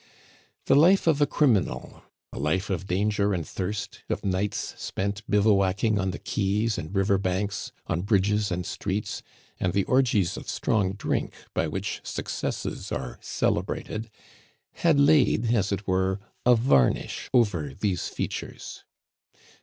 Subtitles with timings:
[0.65, 2.01] The life of a criminal
[2.33, 7.19] a life of danger and thirst, of nights spent bivouacking on the quays and river
[7.19, 9.21] banks, on bridges and streets,
[9.59, 14.09] and the orgies of strong drink by which successes are celebrated
[14.71, 18.83] had laid, as it were, a varnish over these features.